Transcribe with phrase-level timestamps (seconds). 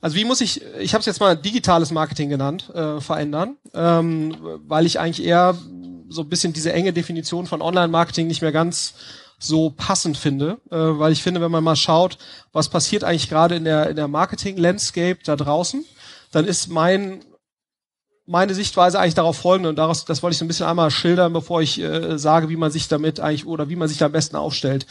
[0.00, 4.34] Also wie muss ich, ich habe es jetzt mal digitales Marketing genannt, äh, verändern, ähm,
[4.66, 5.56] weil ich eigentlich eher
[6.08, 8.94] so ein bisschen diese enge Definition von Online-Marketing nicht mehr ganz
[9.38, 12.18] so passend finde, äh, weil ich finde, wenn man mal schaut,
[12.52, 15.84] was passiert eigentlich gerade in der, in der Marketing-Landscape da draußen,
[16.32, 17.24] dann ist mein
[18.26, 21.32] meine Sichtweise eigentlich darauf folgende und daraus, das wollte ich so ein bisschen einmal schildern,
[21.32, 24.12] bevor ich äh, sage, wie man sich damit eigentlich oder wie man sich da am
[24.12, 24.86] besten aufstellt.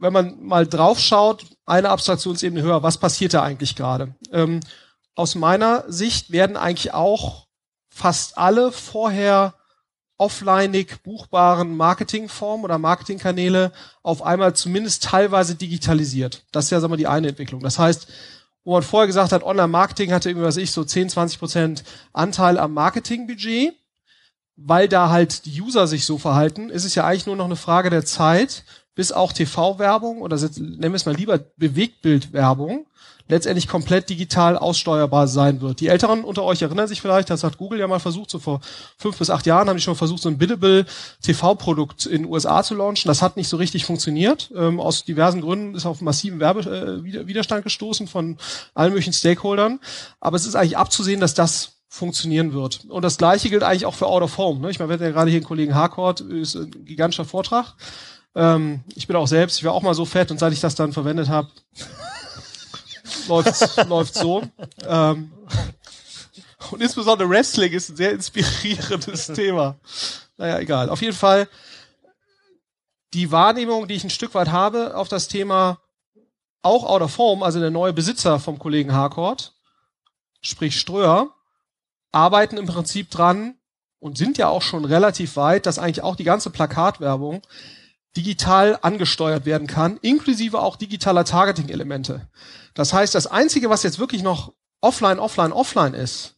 [0.00, 4.14] Wenn man mal drauf schaut, eine Abstraktionsebene höher, was passiert da eigentlich gerade?
[4.32, 4.60] Ähm,
[5.14, 7.46] aus meiner Sicht werden eigentlich auch
[7.90, 9.54] fast alle vorher
[10.16, 16.44] offlineig buchbaren Marketingformen oder Marketingkanäle auf einmal zumindest teilweise digitalisiert.
[16.52, 17.62] Das ist ja sagen wir, die eine Entwicklung.
[17.62, 18.06] Das heißt,
[18.64, 22.58] wo man vorher gesagt hat, Online-Marketing hatte irgendwie, was ich, so 10, 20 Prozent Anteil
[22.58, 23.74] am Marketingbudget,
[24.56, 27.56] weil da halt die User sich so verhalten, ist es ja eigentlich nur noch eine
[27.56, 32.86] Frage der Zeit, bis auch TV-Werbung oder nennen wir es mal lieber Bewegtbildwerbung
[33.30, 35.80] letztendlich komplett digital aussteuerbar sein wird.
[35.80, 38.60] Die Älteren unter euch erinnern sich vielleicht, das hat Google ja mal versucht, so vor
[38.98, 40.84] fünf bis acht Jahren haben die schon versucht, so ein biddable
[41.22, 43.08] TV-Produkt in den USA zu launchen.
[43.08, 44.50] Das hat nicht so richtig funktioniert.
[44.54, 48.36] Ähm, aus diversen Gründen ist auf massiven Werbewiderstand äh, gestoßen von
[48.74, 49.78] allen möglichen Stakeholdern.
[50.18, 52.84] Aber es ist eigentlich abzusehen, dass das funktionieren wird.
[52.88, 54.60] Und das Gleiche gilt eigentlich auch für Out of Home.
[54.60, 54.70] Ne?
[54.70, 57.74] Ich meine, wir hatten ja gerade hier einen Kollegen Harcourt, ist ein gigantischer Vortrag.
[58.34, 60.74] Ähm, ich bin auch selbst, ich war auch mal so fett und seit ich das
[60.74, 61.48] dann verwendet habe,
[63.28, 64.42] läuft läuft so.
[64.86, 65.32] Ähm,
[66.70, 69.76] und insbesondere Wrestling ist ein sehr inspirierendes Thema.
[70.36, 70.88] Naja, egal.
[70.88, 71.48] Auf jeden Fall
[73.12, 75.80] die Wahrnehmung, die ich ein Stück weit habe auf das Thema
[76.62, 79.54] auch out of home, also der neue Besitzer vom Kollegen Harcourt,
[80.42, 81.34] sprich Ströer,
[82.12, 83.56] arbeiten im Prinzip dran
[83.98, 87.42] und sind ja auch schon relativ weit, dass eigentlich auch die ganze Plakatwerbung
[88.16, 92.28] digital angesteuert werden kann, inklusive auch digitaler Targeting-Elemente.
[92.74, 96.34] Das heißt, das Einzige, was jetzt wirklich noch offline, offline, offline ist,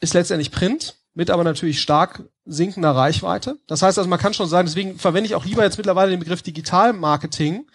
[0.00, 3.58] ist letztendlich Print, mit aber natürlich stark sinkender Reichweite.
[3.66, 6.20] Das heißt also, man kann schon sagen, deswegen verwende ich auch lieber jetzt mittlerweile den
[6.20, 7.66] Begriff Digital-Marketing,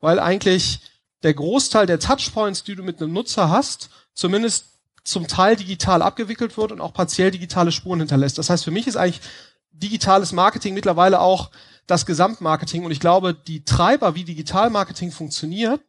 [0.00, 0.80] weil eigentlich
[1.22, 4.66] der Großteil der Touchpoints, die du mit einem Nutzer hast, zumindest
[5.04, 8.38] zum Teil digital abgewickelt wird und auch partiell digitale Spuren hinterlässt.
[8.38, 9.20] Das heißt, für mich ist eigentlich
[9.70, 11.50] digitales Marketing mittlerweile auch
[11.86, 12.84] das Gesamtmarketing.
[12.84, 15.80] Und ich glaube, die Treiber, wie Digitalmarketing funktioniert,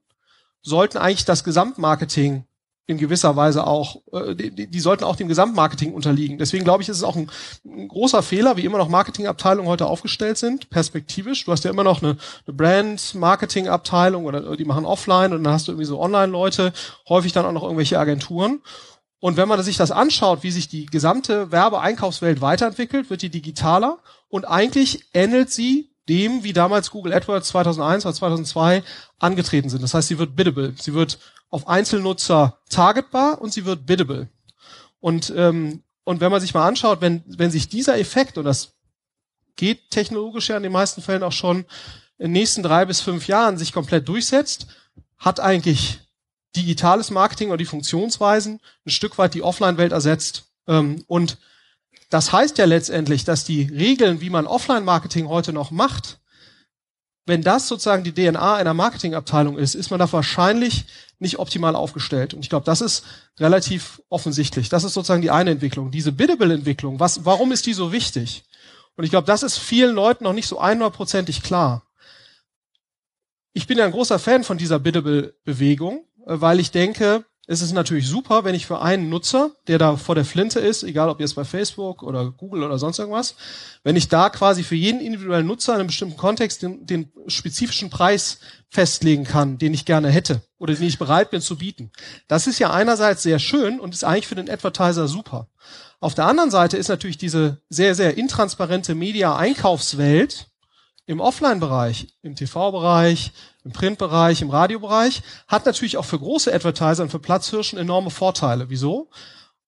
[0.62, 2.46] sollten eigentlich das Gesamtmarketing
[2.90, 6.38] in gewisser Weise auch, äh, die, die sollten auch dem Gesamtmarketing unterliegen.
[6.38, 7.30] Deswegen glaube ich, ist es auch ein,
[7.66, 11.44] ein, großer Fehler, wie immer noch Marketingabteilungen heute aufgestellt sind, perspektivisch.
[11.44, 15.68] Du hast ja immer noch eine, eine Brand-Marketing-Abteilung oder die machen offline und dann hast
[15.68, 16.72] du irgendwie so Online-Leute,
[17.10, 18.62] häufig dann auch noch irgendwelche Agenturen.
[19.20, 23.98] Und wenn man sich das anschaut, wie sich die gesamte Werbeeinkaufswelt weiterentwickelt, wird die digitaler
[24.30, 28.84] und eigentlich ähnelt sie dem, wie damals Google AdWords 2001 oder 2002
[29.20, 29.84] angetreten sind.
[29.84, 30.74] Das heißt, sie wird biddable.
[30.78, 34.30] Sie wird auf Einzelnutzer targetbar und sie wird biddable.
[35.00, 38.74] Und, ähm, und wenn man sich mal anschaut, wenn, wenn sich dieser Effekt, und das
[39.56, 41.66] geht technologisch ja in den meisten Fällen auch schon
[42.18, 44.68] in den nächsten drei bis fünf Jahren sich komplett durchsetzt,
[45.18, 46.00] hat eigentlich
[46.56, 50.46] digitales Marketing oder die Funktionsweisen ein Stück weit die Offline-Welt ersetzt.
[50.68, 51.38] Ähm, und
[52.10, 56.20] das heißt ja letztendlich, dass die Regeln, wie man Offline-Marketing heute noch macht,
[57.28, 60.86] wenn das sozusagen die DNA einer Marketingabteilung ist, ist man da wahrscheinlich
[61.20, 62.34] nicht optimal aufgestellt.
[62.34, 63.04] Und ich glaube, das ist
[63.38, 64.70] relativ offensichtlich.
[64.70, 65.92] Das ist sozusagen die eine Entwicklung.
[65.92, 68.46] Diese Biddable-Entwicklung, was, warum ist die so wichtig?
[68.96, 71.84] Und ich glaube, das ist vielen Leuten noch nicht so einhundertprozentig klar.
[73.52, 77.72] Ich bin ja ein großer Fan von dieser Biddable-Bewegung, äh, weil ich denke, es ist
[77.72, 81.22] natürlich super, wenn ich für einen Nutzer, der da vor der Flinte ist, egal ob
[81.22, 83.36] jetzt bei Facebook oder Google oder sonst irgendwas,
[83.84, 87.90] wenn ich da quasi für jeden individuellen Nutzer in einem bestimmten Kontext den, den spezifischen
[87.90, 91.90] Preis festlegen kann, den ich gerne hätte oder den ich bereit bin zu bieten.
[92.28, 95.48] Das ist ja einerseits sehr schön und ist eigentlich für den Advertiser super.
[96.02, 100.48] Auf der anderen Seite ist natürlich diese sehr, sehr intransparente Media-Einkaufswelt
[101.08, 103.32] im Offline-Bereich, im TV-Bereich,
[103.64, 108.70] im Print-Bereich, im Radiobereich, hat natürlich auch für große Advertiser und für Platzhirschen enorme Vorteile.
[108.70, 109.10] Wieso?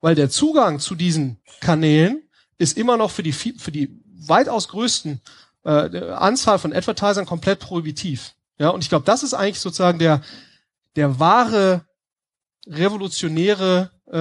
[0.01, 2.23] Weil der Zugang zu diesen Kanälen
[2.57, 3.97] ist immer noch für die, für die
[4.27, 5.21] weitaus größten
[5.63, 8.35] äh, Anzahl von Advertisern komplett prohibitiv.
[8.57, 10.21] Ja, und ich glaube, das ist eigentlich sozusagen der,
[10.97, 11.85] der wahre
[12.67, 14.17] revolutionäre äh,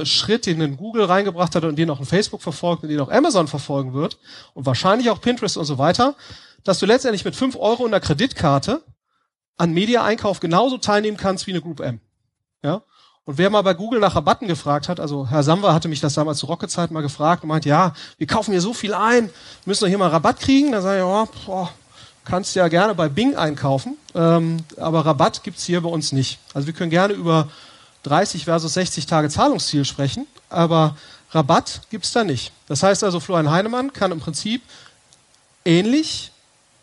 [0.00, 3.00] äh, Schritt, den in Google reingebracht hat und den auch in Facebook verfolgt und den
[3.00, 4.18] auch Amazon verfolgen wird
[4.54, 6.14] und wahrscheinlich auch Pinterest und so weiter,
[6.64, 8.82] dass du letztendlich mit fünf Euro in der Kreditkarte
[9.56, 12.00] an Media-Einkauf genauso teilnehmen kannst wie eine Group M.
[12.62, 12.82] Ja?
[13.26, 16.14] Und wer mal bei Google nach Rabatten gefragt hat, also Herr Samwer hatte mich das
[16.14, 19.30] damals zu Rocket-Zeit mal gefragt und meint, ja, wir kaufen hier so viel ein,
[19.64, 20.72] müssen wir hier mal Rabatt kriegen?
[20.72, 21.70] Da sage ich, oh, boah,
[22.24, 26.38] kannst ja gerne bei Bing einkaufen, ähm, aber Rabatt gibt's hier bei uns nicht.
[26.52, 27.48] Also wir können gerne über
[28.02, 30.96] 30 versus 60 Tage Zahlungsziel sprechen, aber
[31.30, 32.52] Rabatt gibt's da nicht.
[32.66, 34.60] Das heißt also, Florian Heinemann kann im Prinzip
[35.64, 36.30] ähnlich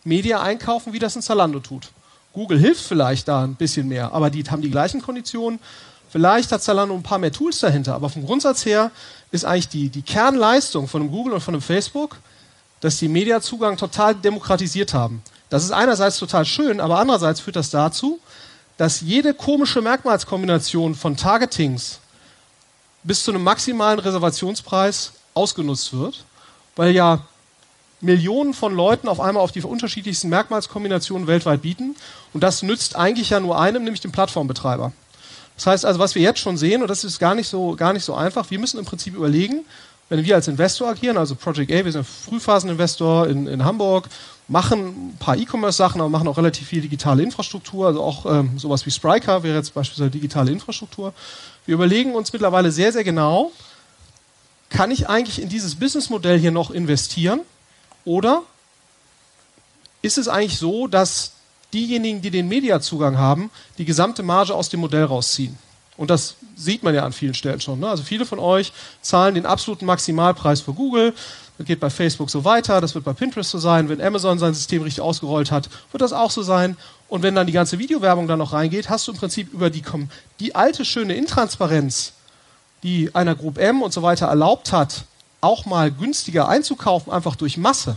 [0.04, 1.88] Media einkaufen, wie das ein Zalando tut.
[2.32, 5.60] Google hilft vielleicht da ein bisschen mehr, aber die haben die gleichen Konditionen.
[6.10, 8.90] Vielleicht hat Zalando ein paar mehr Tools dahinter, aber vom Grundsatz her
[9.30, 12.18] ist eigentlich die, die Kernleistung von einem Google und von einem Facebook,
[12.80, 15.22] dass die Mediazugang total demokratisiert haben.
[15.48, 18.18] Das ist einerseits total schön, aber andererseits führt das dazu,
[18.76, 22.00] dass jede komische Merkmalskombination von Targetings
[23.02, 26.24] bis zu einem maximalen Reservationspreis ausgenutzt wird,
[26.76, 27.24] weil ja
[28.02, 31.94] Millionen von Leuten auf einmal auf die unterschiedlichsten Merkmalskombinationen weltweit bieten.
[32.34, 34.92] Und das nützt eigentlich ja nur einem, nämlich dem Plattformbetreiber.
[35.56, 37.92] Das heißt also, was wir jetzt schon sehen, und das ist gar nicht so, gar
[37.92, 39.64] nicht so einfach, wir müssen im Prinzip überlegen,
[40.08, 44.08] wenn wir als Investor agieren, also Project A, wir sind Frühphaseninvestor in, in Hamburg,
[44.48, 48.84] machen ein paar E-Commerce-Sachen, aber machen auch relativ viel digitale Infrastruktur, also auch ähm, sowas
[48.84, 51.14] wie Spryker wäre jetzt beispielsweise digitale Infrastruktur.
[51.64, 53.52] Wir überlegen uns mittlerweile sehr, sehr genau,
[54.68, 57.40] kann ich eigentlich in dieses Businessmodell hier noch investieren
[58.04, 58.42] oder
[60.02, 61.32] ist es eigentlich so, dass
[61.72, 65.56] diejenigen, die den Mediazugang haben, die gesamte Marge aus dem Modell rausziehen?
[65.96, 67.78] Und das sieht man ja an vielen Stellen schon.
[67.78, 67.88] Ne?
[67.88, 68.72] Also viele von euch
[69.02, 71.14] zahlen den absoluten Maximalpreis für Google.
[71.58, 73.88] Das geht bei Facebook so weiter, das wird bei Pinterest so sein.
[73.88, 76.76] Wenn Amazon sein System richtig ausgerollt hat, wird das auch so sein.
[77.08, 79.82] Und wenn dann die ganze Videowerbung dann noch reingeht, hast du im Prinzip über die,
[80.40, 82.14] die alte schöne Intransparenz,
[82.82, 85.04] die einer Group M und so weiter erlaubt hat,
[85.42, 87.96] auch mal günstiger einzukaufen, einfach durch Masse.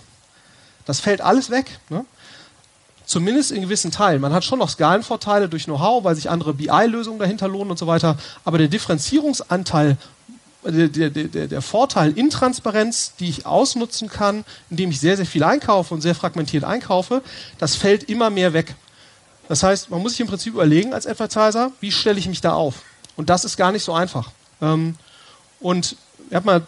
[0.85, 1.79] Das fällt alles weg.
[1.89, 2.05] Ne?
[3.05, 4.19] Zumindest in gewissen Teilen.
[4.19, 7.87] Man hat schon noch Skalenvorteile durch Know-how, weil sich andere BI-Lösungen dahinter lohnen und so
[7.87, 8.17] weiter.
[8.43, 9.97] Aber der Differenzierungsanteil,
[10.63, 15.43] der, der, der, der Vorteil Intransparenz, die ich ausnutzen kann, indem ich sehr, sehr viel
[15.43, 17.21] einkaufe und sehr fragmentiert einkaufe,
[17.59, 18.73] das fällt immer mehr weg.
[19.47, 22.53] Das heißt, man muss sich im Prinzip überlegen als Advertiser, wie stelle ich mich da
[22.53, 22.81] auf?
[23.15, 24.31] Und das ist gar nicht so einfach.
[24.59, 24.95] Ähm,
[25.59, 25.95] und
[26.29, 26.67] ich habe mal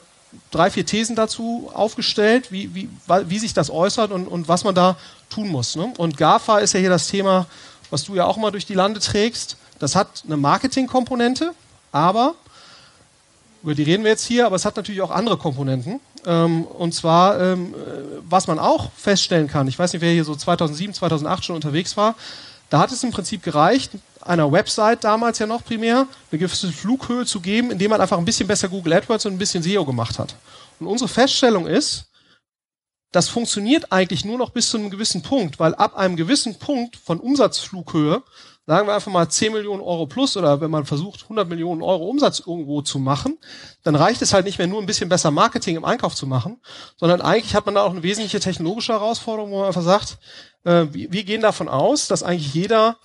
[0.52, 4.76] drei, vier Thesen dazu aufgestellt, wie, wie, wie sich das äußert und, und was man
[4.76, 4.98] da
[5.30, 5.76] tun muss.
[5.76, 5.94] Ne?
[5.98, 7.48] Und GAFA ist ja hier das Thema,
[7.90, 9.58] was du ja auch mal durch die Lande trägst.
[9.80, 11.54] Das hat eine Marketingkomponente,
[11.92, 12.36] aber,
[13.64, 16.00] über die reden wir jetzt hier, aber es hat natürlich auch andere Komponenten.
[16.26, 17.74] Ähm, und zwar, ähm,
[18.28, 21.96] was man auch feststellen kann, ich weiß nicht, wer hier so 2007, 2008 schon unterwegs
[21.96, 22.16] war,
[22.70, 23.92] da hat es im Prinzip gereicht,
[24.22, 28.26] einer Website damals ja noch primär, eine gewisse Flughöhe zu geben, indem man einfach ein
[28.26, 30.36] bisschen besser Google AdWords und ein bisschen SEO gemacht hat.
[30.80, 32.08] Und unsere Feststellung ist,
[33.12, 36.98] das funktioniert eigentlich nur noch bis zu einem gewissen Punkt, weil ab einem gewissen Punkt
[36.98, 38.22] von Umsatzflughöhe,
[38.66, 42.06] sagen wir einfach mal 10 Millionen Euro plus oder wenn man versucht 100 Millionen Euro
[42.10, 43.38] Umsatz irgendwo zu machen,
[43.84, 46.60] dann reicht es halt nicht mehr nur ein bisschen besser Marketing im Einkauf zu machen,
[46.98, 50.18] sondern eigentlich hat man da auch eine wesentliche technologische Herausforderung, wo man einfach sagt,
[50.66, 52.98] äh, wir, wir gehen davon aus, dass eigentlich jeder,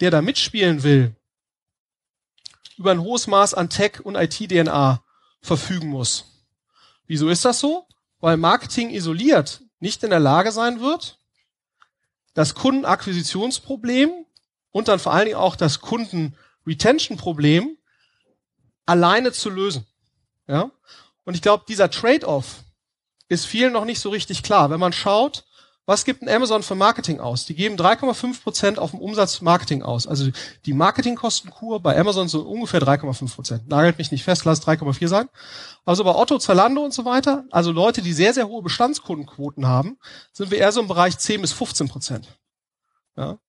[0.00, 1.14] der da mitspielen will,
[2.76, 5.04] über ein hohes Maß an Tech und IT-DNA
[5.40, 6.24] verfügen muss.
[7.06, 7.86] Wieso ist das so?
[8.20, 11.18] Weil Marketing isoliert nicht in der Lage sein wird,
[12.34, 14.26] das Kundenakquisitionsproblem
[14.70, 17.76] und dann vor allen Dingen auch das Kunden-Retention-Problem
[18.86, 19.86] alleine zu lösen.
[20.46, 20.70] Ja?
[21.24, 22.64] Und ich glaube, dieser Trade-off
[23.28, 24.70] ist vielen noch nicht so richtig klar.
[24.70, 25.44] Wenn man schaut,
[25.90, 27.46] was gibt ein Amazon für Marketing aus?
[27.46, 30.06] Die geben 3,5 Prozent auf dem Umsatz Marketing aus.
[30.06, 30.30] Also
[30.64, 33.68] die Marketingkostenkur bei Amazon so ungefähr 3,5 Prozent.
[33.68, 35.28] Nagelt mich nicht fest, lass 3,4 sein.
[35.84, 39.98] Also bei Otto, Zalando und so weiter, also Leute, die sehr, sehr hohe Bestandskundenquoten haben,
[40.32, 42.38] sind wir eher so im Bereich 10 bis 15 Prozent.
[43.16, 43.40] Ja.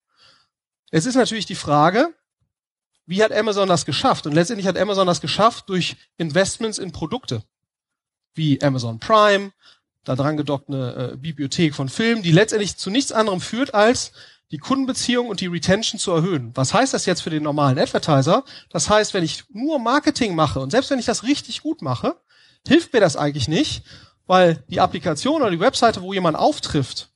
[0.90, 2.12] Es ist natürlich die Frage,
[3.06, 4.26] wie hat Amazon das geschafft?
[4.26, 7.44] Und letztendlich hat Amazon das geschafft durch Investments in Produkte
[8.34, 9.52] wie Amazon Prime,
[10.04, 14.12] da dran gedockt eine äh, Bibliothek von Filmen, die letztendlich zu nichts anderem führt, als
[14.52, 16.52] die Kundenbeziehung und die Retention zu erhöhen.
[16.56, 18.44] Was heißt das jetzt für den normalen Advertiser?
[18.70, 22.18] Das heißt, wenn ich nur Marketing mache und selbst wenn ich das richtig gut mache,
[22.68, 23.84] hilft mir das eigentlich nicht,
[24.28, 27.10] weil die Applikation oder die Webseite, wo jemand auftrifft,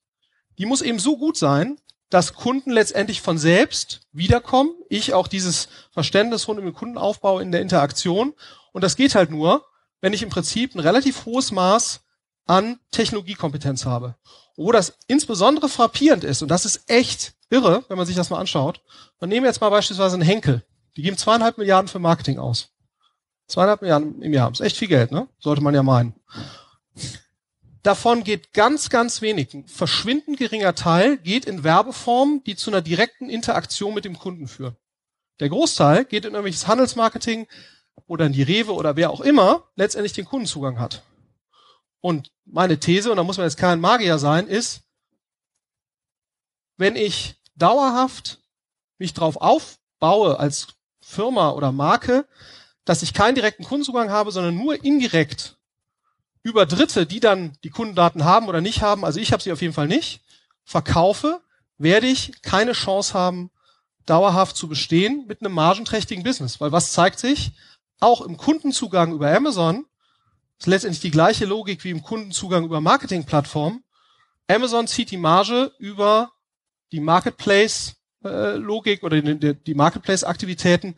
[0.57, 1.77] die muss eben so gut sein,
[2.09, 4.71] dass Kunden letztendlich von selbst wiederkommen.
[4.89, 8.33] Ich auch dieses Verständnis rund um den Kundenaufbau in der Interaktion.
[8.71, 9.65] Und das geht halt nur,
[10.01, 12.04] wenn ich im Prinzip ein relativ hohes Maß
[12.45, 14.15] an Technologiekompetenz habe.
[14.55, 18.39] Wo das insbesondere frappierend ist, und das ist echt irre, wenn man sich das mal
[18.39, 18.81] anschaut.
[19.19, 20.63] Man nehmen jetzt mal beispielsweise einen Henkel.
[20.95, 22.69] Die geben zweieinhalb Milliarden für Marketing aus.
[23.47, 24.51] Zweieinhalb Milliarden im Jahr.
[24.51, 25.27] Ist echt viel Geld, ne?
[25.39, 26.15] Sollte man ja meinen.
[27.83, 29.53] Davon geht ganz, ganz wenig.
[29.53, 34.47] Ein verschwindend geringer Teil geht in Werbeformen, die zu einer direkten Interaktion mit dem Kunden
[34.47, 34.75] führen.
[35.39, 37.47] Der Großteil geht in irgendwelches Handelsmarketing
[38.07, 41.03] oder in die Rewe oder wer auch immer letztendlich den Kundenzugang hat.
[42.05, 44.81] Und meine These, und da muss man jetzt kein Magier sein, ist,
[46.77, 48.43] wenn ich dauerhaft
[48.99, 50.67] mich drauf aufbaue als
[51.01, 52.27] Firma oder Marke,
[52.83, 55.57] dass ich keinen direkten Kundenzugang habe, sondern nur indirekt
[56.43, 59.63] über Dritte, die dann die Kundendaten haben oder nicht haben, also ich habe sie auf
[59.63, 60.21] jeden Fall nicht,
[60.63, 61.41] verkaufe,
[61.79, 63.49] werde ich keine Chance haben,
[64.05, 66.61] dauerhaft zu bestehen mit einem margenträchtigen Business.
[66.61, 67.53] Weil was zeigt sich?
[67.99, 69.87] Auch im Kundenzugang über Amazon
[70.59, 73.83] ist letztendlich die gleiche Logik wie im Kundenzugang über Marketingplattformen.
[74.47, 76.31] Amazon zieht die Marge über
[76.91, 80.95] die Marketplace-Logik äh, oder die, die Marketplace-Aktivitäten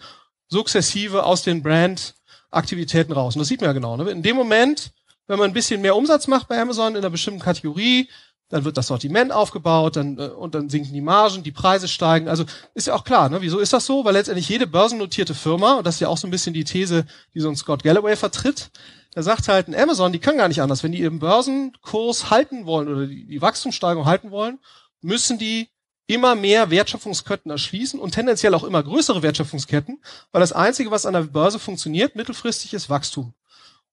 [0.48, 3.36] sukzessive aus den Brand-Aktivitäten raus.
[3.36, 3.98] Und das sieht man ja genau.
[3.98, 4.10] Ne?
[4.12, 4.92] In dem Moment,
[5.28, 8.10] wenn man ein bisschen mehr Umsatz macht bei Amazon in einer bestimmten Kategorie,
[8.50, 12.30] dann wird das Sortiment aufgebaut, dann äh, und dann sinken die Margen, die Preise steigen.
[12.30, 13.42] Also ist ja auch klar, ne?
[13.42, 14.06] Wieso ist das so?
[14.06, 17.06] Weil letztendlich jede börsennotierte Firma, und das ist ja auch so ein bisschen die These,
[17.34, 18.70] die so ein Scott Galloway vertritt,
[19.18, 20.84] da sagt halt ein Amazon, die können gar nicht anders.
[20.84, 24.60] Wenn die ihren Börsenkurs halten wollen oder die, die Wachstumssteigerung halten wollen,
[25.02, 25.70] müssen die
[26.06, 31.16] immer mehr Wertschöpfungsketten erschließen und tendenziell auch immer größere Wertschöpfungsketten, weil das Einzige, was an
[31.16, 33.34] der Börse funktioniert, mittelfristig ist Wachstum.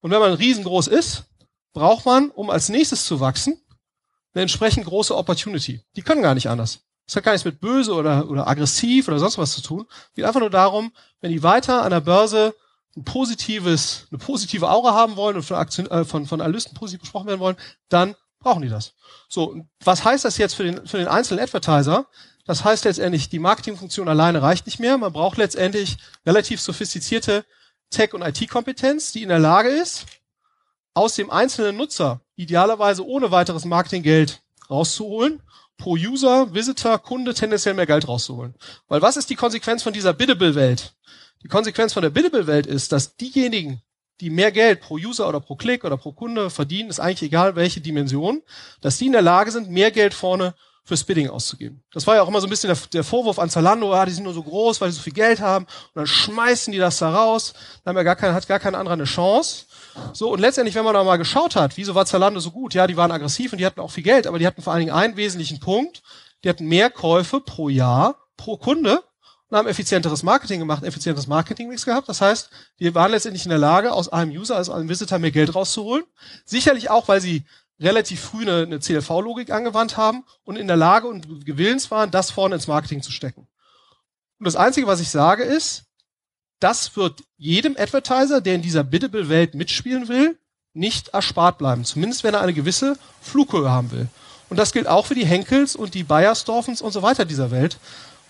[0.02, 1.24] Und wenn man riesengroß ist,
[1.72, 3.58] braucht man, um als nächstes zu wachsen,
[4.34, 5.80] eine entsprechend große Opportunity.
[5.96, 6.80] Die können gar nicht anders.
[7.06, 9.86] Das hat gar nichts mit böse oder, oder aggressiv oder sonst was zu tun.
[9.88, 12.54] Es geht einfach nur darum, wenn die weiter an der Börse
[12.96, 17.00] ein positives, eine positive Aura haben wollen und von, Aktien, äh, von, von Analysten positiv
[17.00, 17.56] besprochen werden wollen,
[17.88, 18.94] dann brauchen die das.
[19.28, 22.06] So, was heißt das jetzt für den, für den einzelnen Advertiser?
[22.44, 24.98] Das heißt letztendlich, die Marketingfunktion alleine reicht nicht mehr.
[24.98, 25.96] Man braucht letztendlich
[26.26, 27.44] relativ sophistizierte
[27.90, 30.04] Tech- und IT-Kompetenz, die in der Lage ist,
[30.92, 35.42] aus dem einzelnen Nutzer idealerweise ohne weiteres Marketinggeld rauszuholen,
[35.76, 38.54] pro User, Visitor, Kunde tendenziell mehr Geld rauszuholen.
[38.88, 40.94] Weil was ist die Konsequenz von dieser Biddable-Welt?
[41.44, 43.82] Die Konsequenz von der Biddable-Welt ist, dass diejenigen,
[44.20, 47.54] die mehr Geld pro User oder pro Klick oder pro Kunde verdienen, ist eigentlich egal
[47.54, 48.42] welche Dimension,
[48.80, 51.82] dass die in der Lage sind, mehr Geld vorne fürs Bidding auszugeben.
[51.92, 54.12] Das war ja auch immer so ein bisschen der, der Vorwurf an Zalando, ah, die
[54.12, 56.98] sind nur so groß, weil sie so viel Geld haben und dann schmeißen die das
[56.98, 57.52] da raus,
[57.84, 59.66] dann haben ja gar kein, hat gar kein anderer eine Chance.
[60.14, 62.72] So, und letztendlich, wenn man da mal geschaut hat, wieso war Zalando so gut?
[62.72, 64.80] Ja, die waren aggressiv und die hatten auch viel Geld, aber die hatten vor allen
[64.80, 66.02] Dingen einen wesentlichen Punkt,
[66.42, 69.02] die hatten mehr Käufe pro Jahr, pro Kunde
[69.54, 72.08] und haben effizienteres Marketing gemacht, effizientes Marketingmix gehabt.
[72.08, 75.30] Das heißt, die waren letztendlich in der Lage, aus einem User, aus einem Visitor mehr
[75.30, 76.02] Geld rauszuholen.
[76.44, 77.44] Sicherlich auch, weil sie
[77.78, 82.32] relativ früh eine, eine CLV-Logik angewandt haben und in der Lage und gewillens waren, das
[82.32, 83.46] vorne ins Marketing zu stecken.
[84.40, 85.84] Und das Einzige, was ich sage, ist,
[86.58, 90.36] das wird jedem Advertiser, der in dieser Biddable-Welt mitspielen will,
[90.72, 91.84] nicht erspart bleiben.
[91.84, 94.08] Zumindest wenn er eine gewisse Flughöhe haben will.
[94.50, 97.78] Und das gilt auch für die Henkels und die Bayersdorfens und so weiter dieser Welt.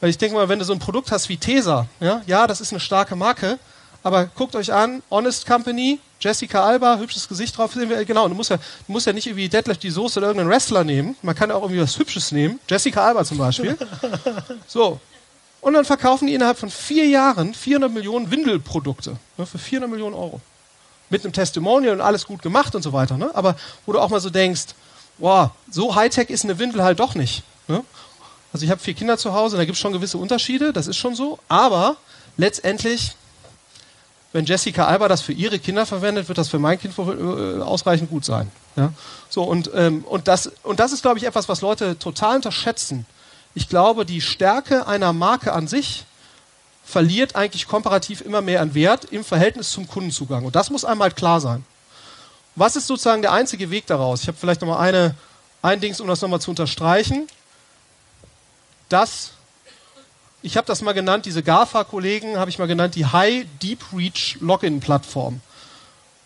[0.05, 2.61] Weil ich denke mal, wenn du so ein Produkt hast wie Tesa, ja, ja, das
[2.61, 3.59] ist eine starke Marke,
[4.03, 8.35] aber guckt euch an, Honest Company, Jessica Alba, hübsches Gesicht drauf, sehen wir, genau, du
[8.35, 11.35] musst ja, du musst ja nicht irgendwie Deadlift die Soße oder irgendeinen Wrestler nehmen, man
[11.35, 13.79] kann ja auch irgendwie was Hübsches nehmen, Jessica Alba zum Beispiel.
[14.67, 15.01] So.
[15.63, 20.17] Und dann verkaufen die innerhalb von vier Jahren 400 Millionen Windelprodukte, ne, für 400 Millionen
[20.17, 20.43] Euro.
[21.09, 23.31] Mit einem Testimonial und alles gut gemacht und so weiter, ne?
[23.33, 23.57] Aber
[23.87, 24.75] wo du auch mal so denkst,
[25.17, 27.43] wow, so Hightech ist eine Windel halt doch nicht.
[27.69, 27.83] Ne?
[28.55, 30.97] Also ich habe vier Kinder zu Hause, da gibt es schon gewisse Unterschiede, das ist
[30.97, 31.97] schon so, aber
[32.39, 33.17] letztendlich
[34.35, 38.11] wenn Jessica Alba das für ihre Kinder verwendet, wird das für mein Kind äh, ausreichend
[38.11, 38.51] gut sein.
[38.75, 38.93] Ja?
[39.31, 43.07] So, und, ähm, und, das, und das ist, glaube ich, etwas, was Leute total unterschätzen.
[43.55, 46.05] Ich glaube, die Stärke einer Marke an sich
[46.85, 50.45] verliert eigentlich komparativ immer mehr an Wert im Verhältnis zum Kundenzugang.
[50.45, 51.65] Und das muss einmal klar sein.
[52.57, 54.23] Was ist sozusagen der einzige Weg daraus?
[54.23, 55.15] Ich habe vielleicht nochmal eine,
[55.63, 57.29] ein Dings, um das nochmal zu unterstreichen.
[58.89, 59.35] Das
[60.45, 64.37] ich habe das mal genannt, diese GAFA-Kollegen habe ich mal genannt, die High Deep Reach
[64.41, 65.41] Login-Plattform.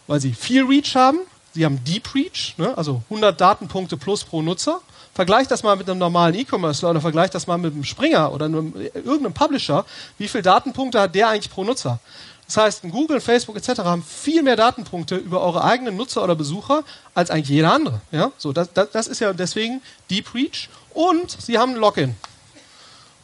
[0.08, 1.20] Weil sie viel Reach haben,
[1.54, 4.80] sie haben Deep Reach, ne, also 100 Datenpunkte plus pro Nutzer.
[5.14, 8.46] Vergleich das mal mit einem normalen E-Commerce oder vergleich das mal mit einem Springer oder
[8.46, 9.84] einem, irgendeinem Publisher.
[10.18, 12.00] Wie viele Datenpunkte hat der eigentlich pro Nutzer?
[12.46, 13.82] Das heißt, Google, Facebook etc.
[13.82, 16.82] haben viel mehr Datenpunkte über eure eigenen Nutzer oder Besucher
[17.14, 18.00] als eigentlich jeder andere.
[18.10, 18.32] Ja?
[18.36, 20.68] So, das, das, das ist ja deswegen Deep Reach.
[20.92, 22.16] Und sie haben ein Login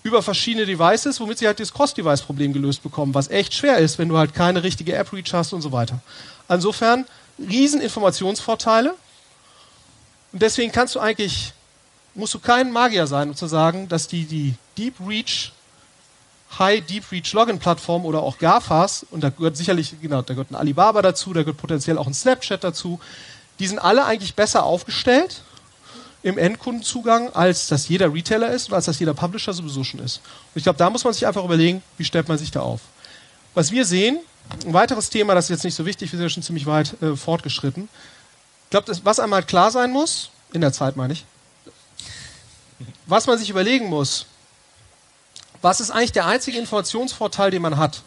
[0.05, 4.11] über verschiedene Devices, womit sie halt das Cross-Device-Problem gelöst bekommen, was echt schwer ist, wenn
[4.11, 5.99] du halt keine richtige App-Reach hast und so weiter.
[6.47, 7.07] Insofern
[7.39, 8.95] riesen Informationsvorteile.
[10.31, 11.55] Und deswegen kannst du eigentlich,
[12.15, 15.53] musst du kein Magier sein, um zu sagen, dass die, die Deep Reach,
[16.59, 20.51] High Deep Reach Login Plattform oder auch GAFAs, und da gehört sicherlich, genau, da gehört
[20.51, 23.01] ein Alibaba dazu, da gehört potenziell auch ein Snapchat dazu,
[23.59, 25.41] die sind alle eigentlich besser aufgestellt
[26.25, 30.17] im Endkundenzugang, als das jeder Retailer ist und als das jeder Publisher sowieso schon ist.
[30.17, 32.81] Und ich glaube, da muss man sich einfach überlegen, wie stellt man sich da auf.
[33.53, 34.19] Was wir sehen,
[34.65, 37.01] ein weiteres Thema, das ist jetzt nicht so wichtig, wir sind ja schon ziemlich weit
[37.03, 37.91] äh, fortgeschritten.
[38.65, 41.27] Ich glaube, was einmal klar sein muss, in der Zeit meine ich,
[43.07, 44.25] was man sich überlegen muss,
[45.61, 48.03] was ist eigentlich der einzige Informationsvorteil, den man hat?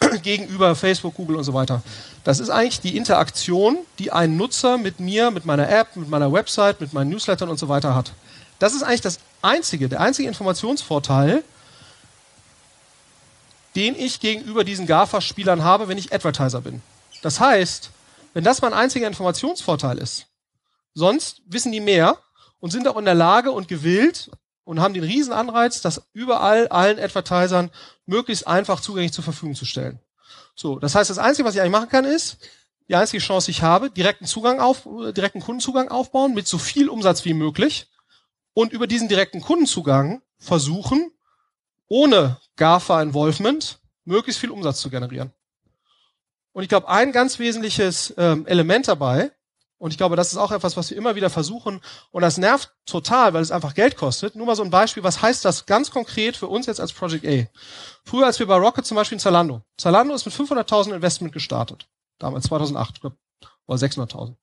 [0.22, 1.82] gegenüber Facebook, Google und so weiter.
[2.24, 6.32] Das ist eigentlich die Interaktion, die ein Nutzer mit mir, mit meiner App, mit meiner
[6.32, 8.12] Website, mit meinen Newslettern und so weiter hat.
[8.58, 11.42] Das ist eigentlich das einzige, der einzige Informationsvorteil,
[13.76, 16.82] den ich gegenüber diesen GAFA-Spielern habe, wenn ich Advertiser bin.
[17.22, 17.90] Das heißt,
[18.34, 20.26] wenn das mein einziger Informationsvorteil ist,
[20.94, 22.18] sonst wissen die mehr
[22.58, 24.30] und sind auch in der Lage und gewillt
[24.70, 27.72] und haben den riesen Anreiz, das überall allen Advertisern
[28.06, 29.98] möglichst einfach zugänglich zur Verfügung zu stellen.
[30.54, 32.38] So, das heißt, das Einzige, was ich eigentlich machen kann, ist,
[32.88, 36.88] die einzige Chance, die ich habe, direkten Zugang auf, direkten Kundenzugang aufbauen mit so viel
[36.88, 37.88] Umsatz wie möglich
[38.54, 41.10] und über diesen direkten Kundenzugang versuchen,
[41.88, 45.32] ohne GAFA-Involvement möglichst viel Umsatz zu generieren.
[46.52, 49.32] Und ich glaube, ein ganz wesentliches ähm, Element dabei,
[49.80, 52.70] und ich glaube, das ist auch etwas, was wir immer wieder versuchen, und das nervt
[52.84, 54.36] total, weil es einfach Geld kostet.
[54.36, 57.26] Nur mal so ein Beispiel, was heißt das ganz konkret für uns jetzt als Project
[57.26, 57.48] A?
[58.04, 59.62] Früher, als wir bei Rocket zum Beispiel in Zalando.
[59.78, 61.88] Zalando ist mit 500.000 Investment gestartet.
[62.18, 63.14] Damals 2008, glaub,
[63.66, 64.34] oder 600.000.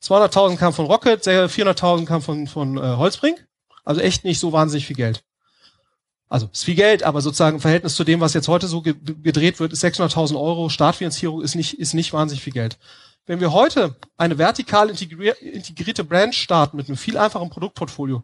[0.00, 3.44] 200.000 kam von Rocket, 400.000 kam von, von äh, Holzbrink.
[3.84, 5.24] Also echt nicht so wahnsinnig viel Geld.
[6.28, 8.94] Also ist viel Geld, aber sozusagen im Verhältnis zu dem, was jetzt heute so ge
[9.02, 12.78] gedreht wird, ist 600.000 Euro Startfinanzierung ist nicht, ist nicht wahnsinnig viel Geld.
[13.26, 18.22] Wenn wir heute eine vertikal integrierte Brand starten mit einem viel einfachen Produktportfolio,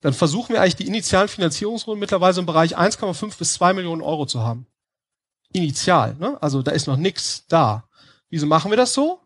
[0.00, 4.26] dann versuchen wir eigentlich die initialen Finanzierungsrunden mittlerweile im Bereich 1,5 bis 2 Millionen Euro
[4.26, 4.68] zu haben.
[5.52, 6.40] Initial, ne?
[6.40, 7.88] Also da ist noch nichts da.
[8.30, 9.20] Wieso machen wir das so?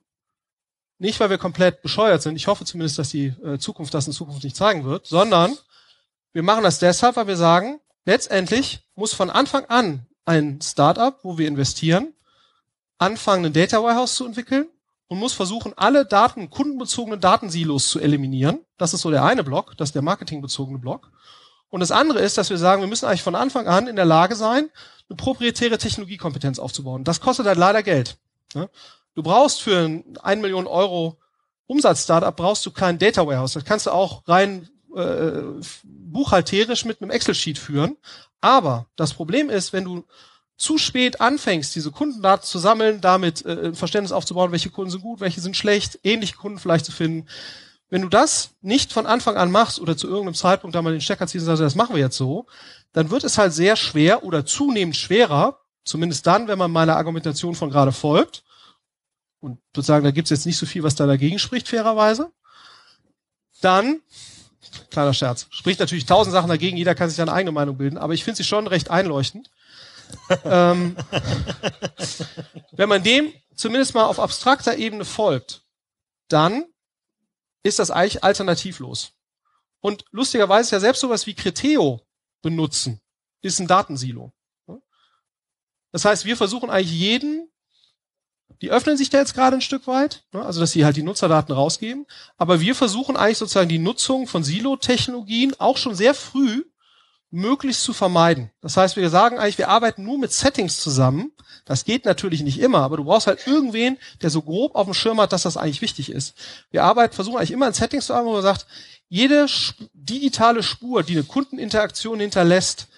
[0.98, 2.36] Nicht, weil wir komplett bescheuert sind.
[2.36, 5.56] Ich hoffe zumindest, dass die äh, Zukunft das in Zukunft nicht zeigen wird, sondern
[6.32, 11.36] wir machen das deshalb, weil wir sagen, letztendlich muss von Anfang an ein Startup, wo
[11.36, 12.14] wir investieren,
[12.96, 14.68] anfangen, ein Data Warehouse zu entwickeln
[15.08, 18.60] und muss versuchen, alle Daten, kundenbezogenen Datensilos zu eliminieren.
[18.76, 21.10] Das ist so der eine Block, das ist der marketingbezogene Block.
[21.70, 24.04] Und das andere ist, dass wir sagen, wir müssen eigentlich von Anfang an in der
[24.04, 24.70] Lage sein,
[25.08, 27.04] eine proprietäre Technologiekompetenz aufzubauen.
[27.04, 28.16] Das kostet halt leider Geld.
[29.14, 31.18] Du brauchst für ein 1 Million Euro
[31.66, 33.52] Umsatz-Startup brauchst du kein Data Warehouse.
[33.52, 35.42] Das kannst du auch rein äh,
[35.84, 37.96] buchhalterisch mit einem Excel-Sheet führen.
[38.40, 40.04] Aber das Problem ist, wenn du
[40.58, 45.20] zu spät anfängst, diese Kundendaten zu sammeln, damit äh, Verständnis aufzubauen, welche Kunden sind gut,
[45.20, 47.28] welche sind schlecht, ähnliche Kunden vielleicht zu finden.
[47.88, 51.00] Wenn du das nicht von Anfang an machst oder zu irgendeinem Zeitpunkt da mal den
[51.00, 52.46] Stecker ziehst und sagst, das machen wir jetzt so,
[52.92, 57.54] dann wird es halt sehr schwer oder zunehmend schwerer, zumindest dann, wenn man meiner Argumentation
[57.54, 58.44] von gerade folgt,
[59.40, 62.32] und sozusagen, da gibt's jetzt nicht so viel, was da dagegen spricht, fairerweise,
[63.60, 64.00] dann
[64.90, 65.46] Kleiner Scherz.
[65.50, 68.38] Spricht natürlich tausend Sachen dagegen, jeder kann sich seine eigene Meinung bilden, aber ich finde
[68.38, 69.50] sie schon recht einleuchtend.
[70.44, 70.96] Ähm,
[72.72, 75.62] wenn man dem zumindest mal auf abstrakter Ebene folgt,
[76.28, 76.64] dann
[77.62, 79.12] ist das eigentlich alternativlos.
[79.80, 82.00] Und lustigerweise ist ja selbst sowas wie Criteo
[82.42, 83.00] benutzen,
[83.42, 84.32] ist ein Datensilo.
[85.92, 87.50] Das heißt, wir versuchen eigentlich jeden
[88.62, 90.44] die öffnen sich da jetzt gerade ein Stück weit, ne?
[90.44, 92.06] also dass sie halt die Nutzerdaten rausgeben.
[92.36, 96.64] Aber wir versuchen eigentlich sozusagen die Nutzung von Silo-Technologien auch schon sehr früh
[97.30, 98.50] möglichst zu vermeiden.
[98.60, 101.32] Das heißt, wir sagen eigentlich, wir arbeiten nur mit Settings zusammen.
[101.64, 104.94] Das geht natürlich nicht immer, aber du brauchst halt irgendwen, der so grob auf dem
[104.94, 106.34] Schirm hat, dass das eigentlich wichtig ist.
[106.70, 108.66] Wir arbeiten, versuchen eigentlich immer in Settings zu arbeiten, wo man sagt,
[109.08, 109.46] jede
[109.92, 112.88] digitale Spur, die eine Kundeninteraktion hinterlässt,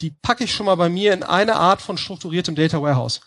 [0.00, 3.20] die packe ich schon mal bei mir in eine Art von strukturiertem Data Warehouse.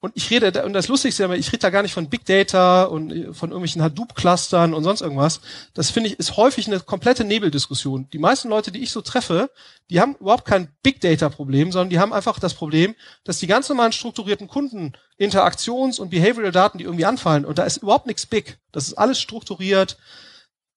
[0.00, 3.10] Und ich rede, und das Lustigste, ich rede da gar nicht von Big Data und
[3.10, 5.40] äh, von irgendwelchen Hadoop-Clustern und sonst irgendwas.
[5.74, 8.08] Das finde ich, ist häufig eine komplette Nebeldiskussion.
[8.12, 9.50] Die meisten Leute, die ich so treffe,
[9.90, 13.68] die haben überhaupt kein Big Data-Problem, sondern die haben einfach das Problem, dass die ganz
[13.68, 18.58] normalen strukturierten Kunden Interaktions- und Behavioral-Daten, die irgendwie anfallen, und da ist überhaupt nichts Big.
[18.70, 19.98] Das ist alles strukturiert.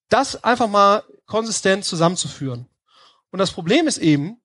[0.10, 2.65] Das einfach mal konsistent zusammenzuführen.
[3.29, 4.40] Und das Problem ist eben,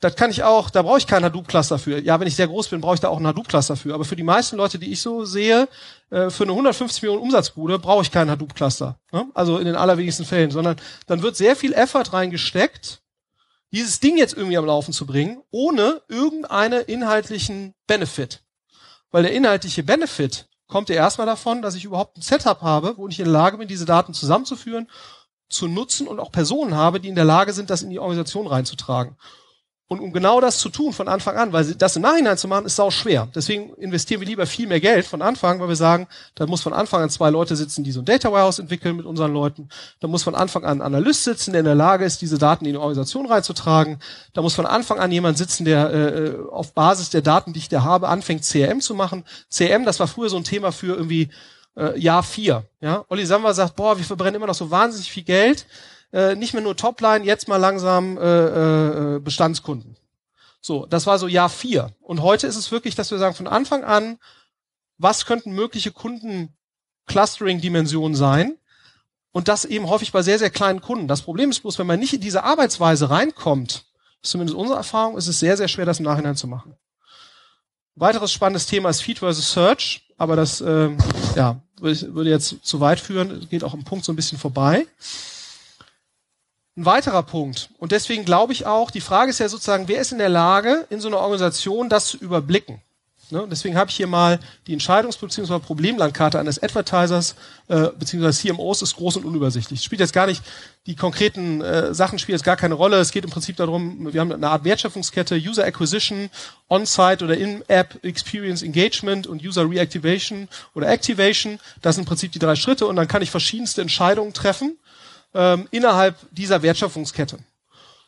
[0.00, 2.00] das kann ich auch, da brauche ich keinen Hadoop-Cluster für.
[2.00, 3.92] Ja, wenn ich sehr groß bin, brauche ich da auch einen Hadoop-Cluster für.
[3.92, 5.68] Aber für die meisten Leute, die ich so sehe,
[6.08, 8.98] äh, für eine 150 Millionen Umsatzbude brauche ich keinen Hadoop-Cluster.
[9.12, 9.26] Ne?
[9.34, 13.02] Also in den allerwenigsten Fällen, sondern dann wird sehr viel Effort reingesteckt,
[13.72, 18.42] dieses Ding jetzt irgendwie am Laufen zu bringen, ohne irgendeinen inhaltlichen Benefit.
[19.10, 23.06] Weil der inhaltliche Benefit kommt ja erstmal davon, dass ich überhaupt ein Setup habe, wo
[23.08, 24.88] ich in der Lage bin, diese Daten zusammenzuführen,
[25.50, 28.46] zu nutzen und auch Personen habe, die in der Lage sind, das in die Organisation
[28.46, 29.16] reinzutragen.
[29.92, 32.64] Und um genau das zu tun von Anfang an, weil das im Nachhinein zu machen,
[32.64, 33.26] ist sau schwer.
[33.34, 36.72] Deswegen investieren wir lieber viel mehr Geld von Anfang, weil wir sagen, da muss von
[36.72, 39.68] Anfang an zwei Leute sitzen, die so ein Data Warehouse entwickeln mit unseren Leuten.
[39.98, 42.66] Da muss von Anfang an ein Analyst sitzen, der in der Lage ist, diese Daten
[42.66, 43.98] in die Organisation reinzutragen.
[44.32, 47.68] Da muss von Anfang an jemand sitzen, der äh, auf Basis der Daten, die ich
[47.68, 49.24] da habe, anfängt CRM zu machen.
[49.52, 51.30] CRM, das war früher so ein Thema für irgendwie
[51.76, 52.62] äh, Jahr vier.
[52.80, 55.66] Ja, Olli Samba sagt, boah, wir verbrennen immer noch so wahnsinnig viel Geld
[56.12, 59.96] äh, nicht mehr nur Topline, jetzt mal langsam äh, äh, Bestandskunden.
[60.60, 61.94] So, das war so Jahr vier.
[62.00, 64.18] Und heute ist es wirklich, dass wir sagen, von Anfang an,
[64.98, 68.58] was könnten mögliche Kunden-Clustering-Dimensionen sein?
[69.32, 71.08] Und das eben häufig bei sehr, sehr kleinen Kunden.
[71.08, 73.86] Das Problem ist bloß, wenn man nicht in diese Arbeitsweise reinkommt,
[74.22, 76.74] zumindest unsere Erfahrung, ist es sehr, sehr schwer, das im Nachhinein zu machen.
[77.94, 80.90] Weiteres spannendes Thema ist Feed versus Search, aber das äh,
[81.36, 84.86] ja, würde jetzt zu weit führen, geht auch im Punkt so ein bisschen vorbei.
[86.80, 90.12] Ein weiterer Punkt, und deswegen glaube ich auch, die Frage ist ja sozusagen, wer ist
[90.12, 92.80] in der Lage, in so einer Organisation das zu überblicken?
[93.28, 93.46] Ne?
[93.50, 95.58] Deswegen habe ich hier mal die Entscheidungs- bzw.
[95.58, 97.34] Problemlandkarte eines Advertisers
[97.68, 98.32] äh, bzw.
[98.32, 99.82] CMOs ist groß und unübersichtlich.
[99.82, 100.42] Spielt jetzt gar nicht,
[100.86, 102.96] die konkreten äh, Sachen spielen jetzt gar keine Rolle.
[102.96, 106.30] Es geht im Prinzip darum, wir haben eine Art Wertschöpfungskette, User Acquisition,
[106.70, 111.60] On-Site oder In-App Experience Engagement und User Reactivation oder Activation.
[111.82, 114.78] Das sind im Prinzip die drei Schritte und dann kann ich verschiedenste Entscheidungen treffen
[115.34, 117.38] ähm, innerhalb dieser Wertschöpfungskette.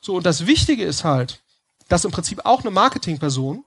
[0.01, 1.41] So, und das Wichtige ist halt,
[1.89, 3.65] dass im Prinzip auch eine Marketingperson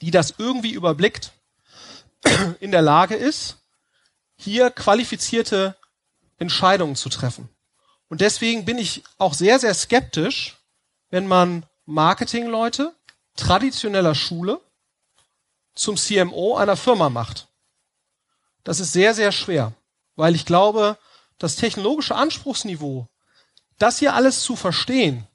[0.00, 1.32] die das irgendwie überblickt,
[2.60, 3.58] in der Lage ist,
[4.36, 5.76] hier qualifizierte
[6.38, 7.48] Entscheidungen zu treffen.
[8.08, 10.58] Und deswegen bin ich auch sehr, sehr skeptisch,
[11.10, 12.94] wenn man Marketingleute
[13.36, 14.60] traditioneller Schule
[15.74, 17.48] zum CMO einer Firma macht.
[18.64, 19.72] Das ist sehr, sehr schwer,
[20.14, 20.98] weil ich glaube,
[21.38, 23.08] das technologische Anspruchsniveau,
[23.78, 25.26] das hier alles zu verstehen,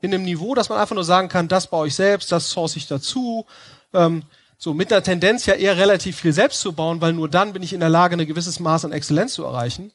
[0.00, 2.76] in einem Niveau, dass man einfach nur sagen kann, das baue ich selbst, das source
[2.76, 3.46] ich dazu,
[3.94, 4.22] ähm,
[4.58, 7.62] so mit einer Tendenz ja eher relativ viel selbst zu bauen, weil nur dann bin
[7.62, 9.92] ich in der Lage, ein gewisses Maß an Exzellenz zu erreichen.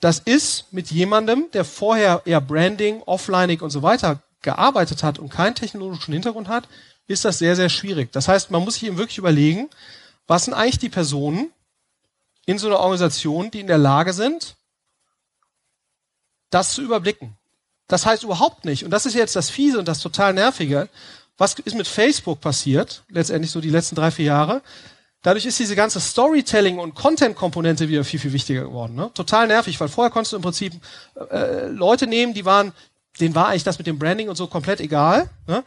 [0.00, 5.30] Das ist mit jemandem, der vorher eher Branding, Offlining und so weiter gearbeitet hat und
[5.30, 6.68] keinen technologischen Hintergrund hat,
[7.08, 8.12] ist das sehr, sehr schwierig.
[8.12, 9.68] Das heißt, man muss sich eben wirklich überlegen,
[10.26, 11.50] was sind eigentlich die Personen
[12.46, 14.56] in so einer Organisation, die in der Lage sind,
[16.50, 17.36] das zu überblicken.
[17.88, 20.88] Das heißt überhaupt nicht, und das ist jetzt das Fiese und das total Nervige,
[21.38, 24.62] was ist mit Facebook passiert, letztendlich so die letzten drei, vier Jahre?
[25.22, 28.94] Dadurch ist diese ganze Storytelling- und Content-Komponente wieder viel, viel wichtiger geworden.
[28.94, 29.10] Ne?
[29.12, 30.72] Total nervig, weil vorher konntest du im Prinzip
[31.30, 32.72] äh, Leute nehmen, die waren,
[33.18, 35.28] denen war eigentlich das mit dem Branding und so komplett egal.
[35.46, 35.64] Ne?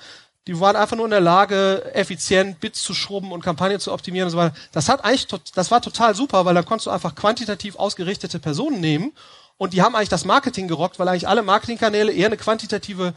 [0.48, 4.28] Die waren einfach nur in der Lage, effizient Bits zu schrubben und Kampagnen zu optimieren
[4.28, 4.56] und so weiter.
[4.72, 8.80] Das hat eigentlich, das war total super, weil dann konntest du einfach quantitativ ausgerichtete Personen
[8.80, 9.12] nehmen
[9.60, 13.14] und die haben eigentlich das Marketing gerockt, weil eigentlich alle Marketingkanäle eher eine quantitative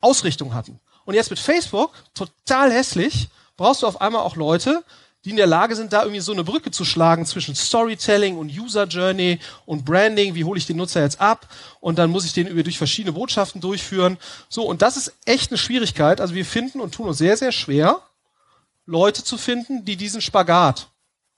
[0.00, 0.78] Ausrichtung hatten.
[1.04, 4.84] Und jetzt mit Facebook, total hässlich, brauchst du auf einmal auch Leute,
[5.24, 8.56] die in der Lage sind, da irgendwie so eine Brücke zu schlagen zwischen Storytelling und
[8.56, 10.36] User Journey und Branding.
[10.36, 11.48] Wie hole ich den Nutzer jetzt ab?
[11.80, 14.16] Und dann muss ich den über durch verschiedene Botschaften durchführen.
[14.48, 16.20] So, und das ist echt eine Schwierigkeit.
[16.20, 18.00] Also wir finden und tun uns sehr, sehr schwer,
[18.86, 20.86] Leute zu finden, die diesen Spagat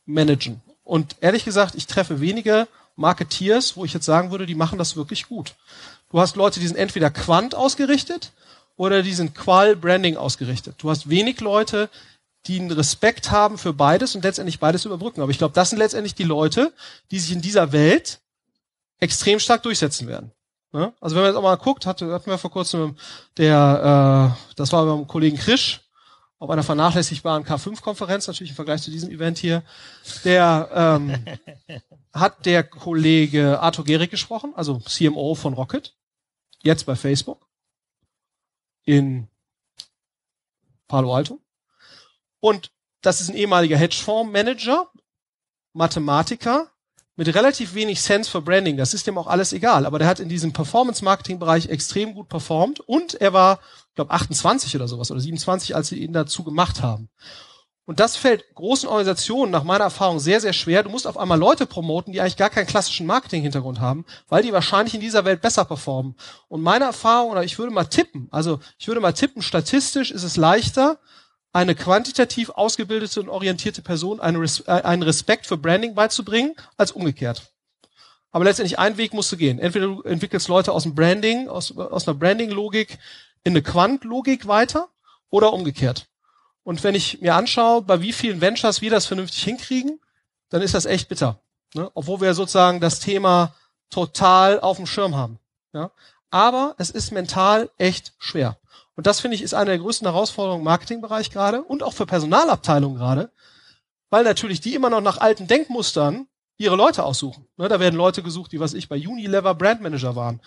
[0.04, 0.60] managen.
[0.84, 4.96] Und ehrlich gesagt, ich treffe wenige Marketeers, wo ich jetzt sagen würde, die machen das
[4.96, 5.54] wirklich gut.
[6.10, 8.32] Du hast Leute, die sind entweder quant ausgerichtet,
[8.76, 10.76] oder die sind Qual-Branding ausgerichtet.
[10.78, 11.88] Du hast wenig Leute,
[12.46, 15.20] die einen Respekt haben für beides und letztendlich beides überbrücken.
[15.20, 16.72] Aber ich glaube, das sind letztendlich die Leute,
[17.10, 18.20] die sich in dieser Welt
[18.98, 20.32] extrem stark durchsetzen werden.
[20.72, 20.92] Ne?
[21.00, 22.96] Also wenn man jetzt auch mal guckt, hatte, hatten wir vor kurzem
[23.36, 25.81] der, äh, das war beim Kollegen Krisch,
[26.42, 29.62] auf einer vernachlässigbaren K5-Konferenz, natürlich im Vergleich zu diesem Event hier,
[30.24, 31.24] der ähm,
[32.12, 35.94] hat der Kollege Arthur Gehrig gesprochen, also CMO von Rocket,
[36.64, 37.46] jetzt bei Facebook
[38.84, 39.28] in
[40.88, 41.38] Palo Alto.
[42.40, 44.90] Und das ist ein ehemaliger Hedgefondsmanager,
[45.74, 46.72] Mathematiker
[47.14, 48.76] mit relativ wenig Sense für Branding.
[48.76, 49.86] Das ist dem auch alles egal.
[49.86, 53.60] Aber der hat in diesem Performance-Marketing-Bereich extrem gut performt und er war,
[53.92, 57.10] ich glaube, 28 oder sowas oder 27, als sie ihn dazu gemacht haben.
[57.84, 60.82] Und das fällt großen Organisationen nach meiner Erfahrung sehr, sehr schwer.
[60.82, 64.52] Du musst auf einmal Leute promoten, die eigentlich gar keinen klassischen Marketing-Hintergrund haben, weil die
[64.54, 66.14] wahrscheinlich in dieser Welt besser performen.
[66.48, 70.22] Und meine Erfahrung, oder ich würde mal tippen, also ich würde mal tippen, statistisch ist
[70.22, 70.98] es leichter,
[71.52, 77.52] eine quantitativ ausgebildete und orientierte Person einen, äh, einen Respekt für Branding beizubringen, als umgekehrt.
[78.30, 79.58] Aber letztendlich ein Weg musst du gehen.
[79.58, 82.98] Entweder du entwickelst Leute aus dem Branding, aus, aus einer Branding-Logik
[83.44, 84.88] in eine Quant-Logik weiter
[85.30, 86.08] oder umgekehrt.
[86.64, 90.00] Und wenn ich mir anschaue, bei wie vielen Ventures wir das vernünftig hinkriegen,
[90.48, 91.40] dann ist das echt bitter.
[91.74, 91.90] Ne?
[91.94, 93.54] Obwohl wir sozusagen das Thema
[93.90, 95.38] total auf dem Schirm haben.
[95.72, 95.90] Ja?
[96.30, 98.58] Aber es ist mental echt schwer.
[98.94, 102.06] Und das finde ich ist eine der größten Herausforderungen im Marketingbereich gerade und auch für
[102.06, 103.32] Personalabteilungen gerade,
[104.10, 106.28] weil natürlich die immer noch nach alten Denkmustern
[106.58, 107.48] ihre Leute aussuchen.
[107.56, 110.40] Ne, da werden Leute gesucht, die was ich bei Unilever Brandmanager waren.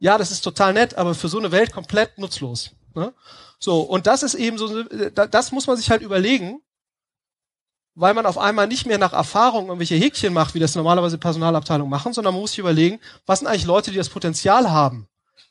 [0.00, 2.72] Ja, das ist total nett, aber für so eine Welt komplett nutzlos.
[2.94, 3.14] Ne?
[3.58, 6.60] So, und das ist eben so, das muss man sich halt überlegen,
[7.94, 11.90] weil man auf einmal nicht mehr nach Erfahrung irgendwelche Häkchen macht, wie das normalerweise Personalabteilungen
[11.90, 15.06] machen, sondern man muss sich überlegen, was sind eigentlich Leute, die das Potenzial haben,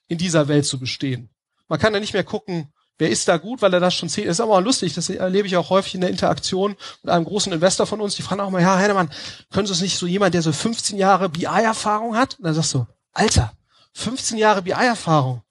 [0.07, 1.29] in dieser Welt zu bestehen.
[1.67, 4.25] Man kann ja nicht mehr gucken, Wer ist da gut, weil er das schon zehn,
[4.25, 7.23] das ist aber auch lustig, das erlebe ich auch häufig in der Interaktion mit einem
[7.23, 9.09] großen Investor von uns, die fragen auch mal, ja, Heinemann,
[9.51, 12.37] können Sie es nicht so jemand, der so 15 Jahre BI-Erfahrung hat?
[12.37, 13.53] Und dann sagst du, Alter,
[13.93, 15.43] 15 Jahre BI-Erfahrung.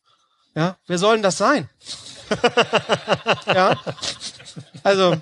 [0.55, 1.69] Ja, wer soll denn das sein?
[3.47, 3.79] ja.
[4.83, 5.17] Also,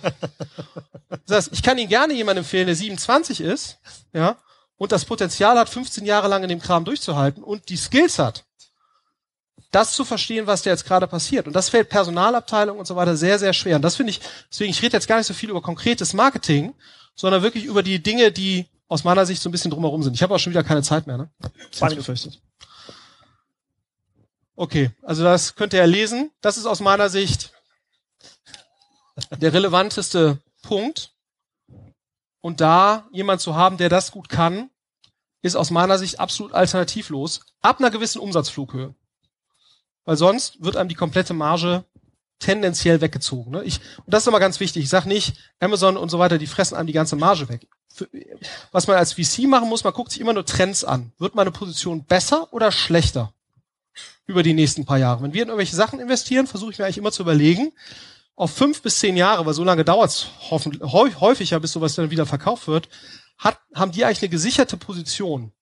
[1.26, 3.78] das heißt, ich kann Ihnen gerne jemanden empfehlen, der 27 ist,
[4.12, 4.36] ja,
[4.78, 8.44] und das Potenzial hat, 15 Jahre lang in dem Kram durchzuhalten und die Skills hat
[9.76, 11.46] das zu verstehen, was da jetzt gerade passiert.
[11.46, 13.76] Und das fällt Personalabteilung und so weiter sehr, sehr schwer.
[13.76, 16.74] Und das finde ich, deswegen, ich rede jetzt gar nicht so viel über konkretes Marketing,
[17.14, 20.14] sondern wirklich über die Dinge, die aus meiner Sicht so ein bisschen drumherum sind.
[20.14, 21.30] Ich habe auch schon wieder keine Zeit mehr, ne?
[21.72, 21.88] Zwei.
[24.56, 26.30] Okay, also das könnt ihr ja lesen.
[26.40, 27.52] Das ist aus meiner Sicht
[29.30, 31.12] der relevanteste Punkt.
[32.40, 34.70] Und da jemand zu haben, der das gut kann,
[35.42, 37.40] ist aus meiner Sicht absolut alternativlos.
[37.60, 38.94] Ab einer gewissen Umsatzflughöhe
[40.06, 41.84] weil sonst wird einem die komplette Marge
[42.38, 43.50] tendenziell weggezogen.
[43.50, 43.64] Ne?
[43.64, 44.84] Ich, und das ist immer ganz wichtig.
[44.84, 47.66] Ich sage nicht, Amazon und so weiter, die fressen einem die ganze Marge weg.
[47.92, 48.08] Für,
[48.72, 51.12] was man als VC machen muss, man guckt sich immer nur Trends an.
[51.18, 53.32] Wird meine Position besser oder schlechter
[54.26, 55.22] über die nächsten paar Jahre?
[55.22, 57.72] Wenn wir in irgendwelche Sachen investieren, versuche ich mir eigentlich immer zu überlegen,
[58.34, 62.10] auf fünf bis zehn Jahre, weil so lange dauert es häufig ja, bis sowas dann
[62.10, 62.88] wieder verkauft wird,
[63.38, 65.52] hat, haben die eigentlich eine gesicherte Position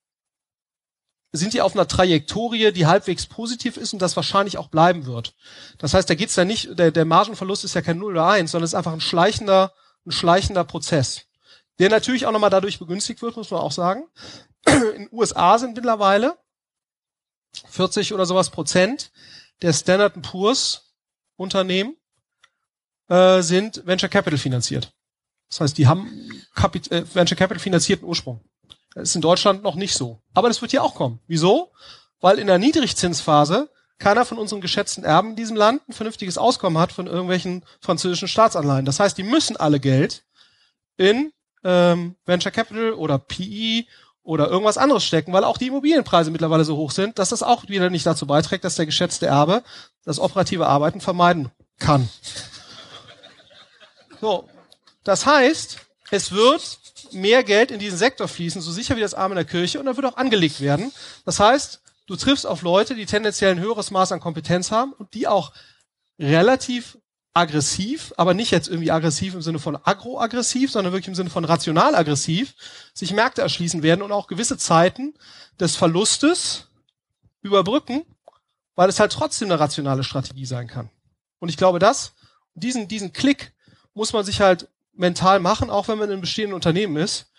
[1.36, 5.34] sind die auf einer Trajektorie, die halbwegs positiv ist und das wahrscheinlich auch bleiben wird.
[5.78, 8.52] Das heißt, da geht's da nicht, der, der Margenverlust ist ja kein 0 oder 1,
[8.52, 9.72] sondern es ist einfach ein schleichender,
[10.06, 11.22] ein schleichender Prozess.
[11.80, 14.04] Der natürlich auch nochmal dadurch begünstigt wird, muss man auch sagen.
[14.66, 16.36] In den USA sind mittlerweile
[17.68, 19.12] 40 oder sowas Prozent
[19.62, 20.94] der Standard Poor's
[21.36, 21.96] Unternehmen
[23.08, 24.92] äh, sind Venture Capital finanziert.
[25.48, 28.40] Das heißt, die haben Kapit äh, Venture Capital finanzierten Ursprung.
[28.94, 30.22] Das ist in Deutschland noch nicht so.
[30.32, 31.20] Aber das wird hier auch kommen.
[31.26, 31.72] Wieso?
[32.20, 36.78] Weil in der Niedrigzinsphase keiner von unseren geschätzten Erben in diesem Land ein vernünftiges Auskommen
[36.78, 38.84] hat von irgendwelchen französischen Staatsanleihen.
[38.84, 40.24] Das heißt, die müssen alle Geld
[40.96, 43.84] in ähm, Venture Capital oder PE
[44.24, 47.68] oder irgendwas anderes stecken, weil auch die Immobilienpreise mittlerweile so hoch sind, dass das auch
[47.68, 49.62] wieder nicht dazu beiträgt, dass der geschätzte Erbe
[50.04, 52.08] das operative Arbeiten vermeiden kann.
[54.20, 54.48] So,
[55.04, 55.78] das heißt,
[56.10, 56.78] es wird
[57.12, 59.86] mehr Geld in diesen Sektor fließen, so sicher wie das Arm in der Kirche, und
[59.86, 60.90] dann wird auch angelegt werden.
[61.26, 65.12] Das heißt, du triffst auf Leute, die tendenziell ein höheres Maß an Kompetenz haben und
[65.12, 65.52] die auch
[66.18, 66.96] relativ
[67.34, 71.44] aggressiv, aber nicht jetzt irgendwie aggressiv im Sinne von agroaggressiv, sondern wirklich im Sinne von
[71.44, 72.54] rational aggressiv,
[72.94, 75.14] sich Märkte erschließen werden und auch gewisse Zeiten
[75.58, 76.68] des Verlustes
[77.42, 78.04] überbrücken,
[78.76, 80.90] weil es halt trotzdem eine rationale Strategie sein kann.
[81.40, 82.14] Und ich glaube, das,
[82.54, 83.52] diesen, diesen Klick
[83.94, 87.32] muss man sich halt mental machen, auch wenn man in einem bestehenden Unternehmen ist.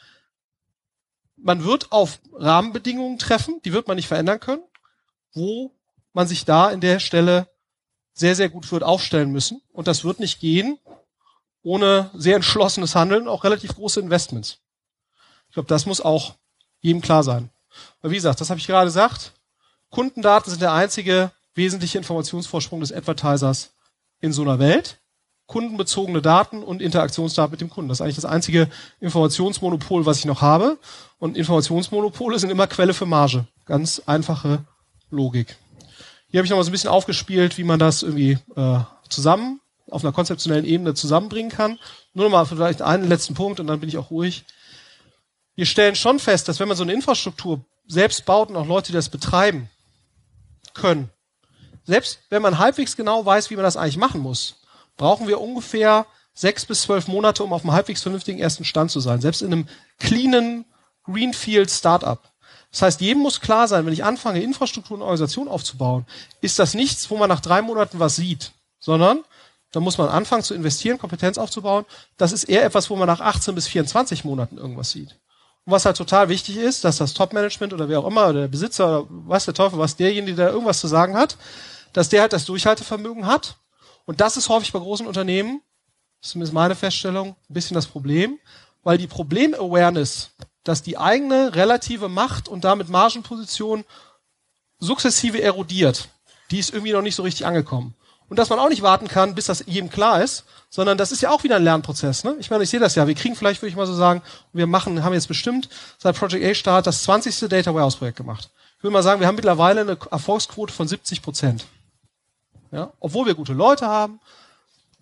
[1.37, 4.63] Man wird auf Rahmenbedingungen treffen, die wird man nicht verändern können,
[5.33, 5.73] wo
[6.11, 7.47] man sich da in der Stelle
[8.15, 9.61] sehr, sehr gut wird aufstellen müssen.
[9.71, 10.79] Und das wird nicht gehen
[11.61, 14.59] ohne sehr entschlossenes Handeln, auch relativ große Investments.
[15.47, 16.35] Ich glaube, das muss auch
[16.79, 17.49] jedem klar sein.
[18.01, 19.33] Aber wie gesagt, das habe ich gerade gesagt.
[19.89, 23.73] Kundendaten sind der einzige wesentliche Informationsvorsprung des Advertisers
[24.19, 24.99] in so einer Welt
[25.47, 27.89] kundenbezogene Daten und Interaktionsdaten mit dem Kunden.
[27.89, 28.67] Das ist eigentlich das einzige
[28.99, 30.77] Informationsmonopol, was ich noch habe.
[31.19, 33.45] Und Informationsmonopole sind immer Quelle für Marge.
[33.65, 34.65] Ganz einfache
[35.11, 35.55] Logik.
[36.35, 39.61] Hier habe ich noch mal so ein bisschen aufgespielt, wie man das irgendwie äh, zusammen
[39.89, 41.79] auf einer konzeptionellen Ebene zusammenbringen kann.
[42.13, 44.43] Nur noch mal vielleicht einen letzten Punkt und dann bin ich auch ruhig.
[45.55, 48.87] Wir stellen schon fest, dass wenn man so eine Infrastruktur selbst baut und auch Leute,
[48.87, 49.69] die das betreiben
[50.73, 51.09] können,
[51.85, 54.57] selbst wenn man halbwegs genau weiß, wie man das eigentlich machen muss,
[54.97, 58.99] brauchen wir ungefähr sechs bis zwölf Monate, um auf einem halbwegs vernünftigen ersten Stand zu
[58.99, 59.21] sein.
[59.21, 59.69] Selbst in einem
[59.99, 60.65] cleanen
[61.05, 62.19] Greenfield Startup.
[62.75, 66.05] Das heißt, jedem muss klar sein, wenn ich anfange, Infrastruktur und Organisation aufzubauen,
[66.41, 69.23] ist das nichts, wo man nach drei Monaten was sieht, sondern
[69.71, 71.85] da muss man anfangen zu investieren, Kompetenz aufzubauen.
[72.17, 75.17] Das ist eher etwas, wo man nach 18 bis 24 Monaten irgendwas sieht.
[75.63, 78.47] Und was halt total wichtig ist, dass das Top-Management oder wer auch immer, oder der
[78.49, 81.37] Besitzer oder was der Teufel, was derjenige, der irgendwas zu sagen hat,
[81.93, 83.55] dass der halt das Durchhaltevermögen hat
[84.03, 85.61] und das ist häufig bei großen Unternehmen,
[86.21, 88.37] zumindest meine Feststellung, ein bisschen das Problem,
[88.83, 90.31] weil die Problem-Awareness,
[90.65, 93.85] dass die eigene relative Macht und damit Margenposition
[94.79, 96.09] sukzessive erodiert,
[96.51, 97.95] die ist irgendwie noch nicht so richtig angekommen.
[98.27, 101.21] Und dass man auch nicht warten kann, bis das jedem klar ist, sondern das ist
[101.21, 102.23] ja auch wieder ein Lernprozess.
[102.23, 102.35] Ne?
[102.39, 103.07] Ich meine, ich sehe das ja.
[103.07, 106.43] Wir kriegen vielleicht, würde ich mal so sagen, wir machen, haben jetzt bestimmt seit Project
[106.43, 107.47] A Start das 20.
[107.47, 108.49] Data Warehouse Projekt gemacht.
[108.77, 111.65] Ich würde mal sagen, wir haben mittlerweile eine Erfolgsquote von 70 Prozent.
[112.71, 112.91] Ja?
[112.99, 114.19] Obwohl wir gute Leute haben,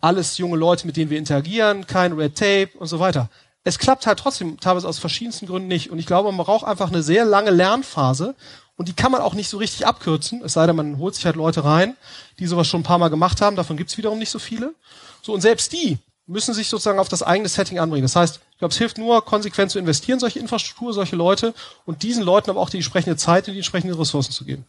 [0.01, 3.29] alles junge Leute, mit denen wir interagieren, kein Red Tape und so weiter.
[3.63, 5.89] Es klappt halt trotzdem teilweise aus verschiedensten Gründen nicht.
[5.89, 8.35] Und ich glaube, man braucht einfach eine sehr lange Lernphase.
[8.75, 11.25] und die kann man auch nicht so richtig abkürzen, es sei denn, man holt sich
[11.25, 11.95] halt Leute rein,
[12.39, 14.73] die sowas schon ein paar Mal gemacht haben, davon gibt's wiederum nicht so viele.
[15.21, 18.03] So, und selbst die müssen sich sozusagen auf das eigene Setting anbringen.
[18.03, 21.53] Das heißt, ich glaube, es hilft nur, konsequent zu investieren, solche Infrastruktur, solche Leute
[21.85, 24.65] und diesen Leuten aber auch die entsprechende Zeit und die entsprechenden Ressourcen zu geben.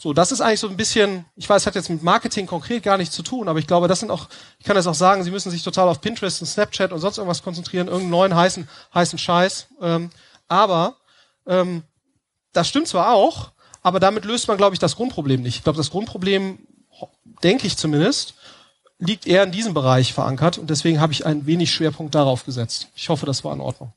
[0.00, 2.96] So, das ist eigentlich so ein bisschen, ich weiß, hat jetzt mit Marketing konkret gar
[2.98, 4.28] nichts zu tun, aber ich glaube, das sind auch,
[4.60, 7.18] ich kann das auch sagen, Sie müssen sich total auf Pinterest und Snapchat und sonst
[7.18, 9.66] irgendwas konzentrieren, irgendeinen neuen heißen, heißen Scheiß.
[9.82, 10.10] Ähm,
[10.46, 10.94] aber
[11.48, 11.82] ähm,
[12.52, 13.50] das stimmt zwar auch,
[13.82, 15.56] aber damit löst man, glaube ich, das Grundproblem nicht.
[15.56, 16.60] Ich glaube, das Grundproblem,
[17.42, 18.34] denke ich zumindest,
[19.00, 22.86] liegt eher in diesem Bereich verankert und deswegen habe ich einen wenig Schwerpunkt darauf gesetzt.
[22.94, 23.92] Ich hoffe, das war in Ordnung.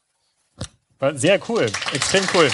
[0.97, 2.49] War sehr cool, extrem cool.